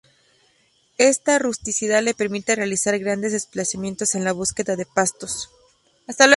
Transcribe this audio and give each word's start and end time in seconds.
Esta 0.97 1.37
rusticidad 1.37 2.01
le 2.01 2.15
permite 2.15 2.55
realizar 2.55 2.97
grandes 2.97 3.33
desplazamientos 3.33 4.15
en 4.15 4.23
la 4.23 4.31
búsqueda 4.31 4.75
de 4.75 4.87
pastos. 4.87 5.51